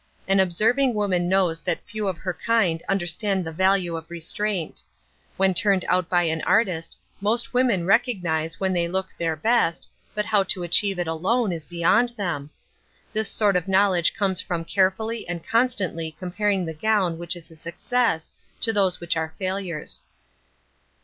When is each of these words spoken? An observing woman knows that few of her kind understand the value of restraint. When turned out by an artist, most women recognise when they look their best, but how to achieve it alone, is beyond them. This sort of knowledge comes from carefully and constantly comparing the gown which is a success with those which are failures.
An 0.27 0.39
observing 0.39 0.95
woman 0.95 1.29
knows 1.29 1.61
that 1.61 1.85
few 1.87 2.07
of 2.07 2.17
her 2.17 2.33
kind 2.33 2.81
understand 2.89 3.45
the 3.45 3.51
value 3.51 3.95
of 3.95 4.09
restraint. 4.09 4.81
When 5.37 5.53
turned 5.53 5.85
out 5.87 6.09
by 6.09 6.23
an 6.23 6.41
artist, 6.41 6.97
most 7.21 7.53
women 7.53 7.85
recognise 7.85 8.59
when 8.59 8.73
they 8.73 8.87
look 8.87 9.09
their 9.19 9.35
best, 9.35 9.87
but 10.15 10.25
how 10.25 10.41
to 10.41 10.63
achieve 10.63 10.97
it 10.97 11.05
alone, 11.05 11.51
is 11.51 11.65
beyond 11.67 12.15
them. 12.17 12.49
This 13.13 13.29
sort 13.29 13.55
of 13.55 13.67
knowledge 13.67 14.15
comes 14.15 14.41
from 14.41 14.65
carefully 14.65 15.27
and 15.29 15.45
constantly 15.47 16.13
comparing 16.17 16.65
the 16.65 16.73
gown 16.73 17.19
which 17.19 17.35
is 17.35 17.51
a 17.51 17.55
success 17.55 18.31
with 18.65 18.73
those 18.73 18.99
which 18.99 19.15
are 19.15 19.35
failures. 19.37 20.01